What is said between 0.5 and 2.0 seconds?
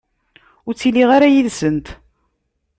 Ur ttiliɣ ara yid-sent.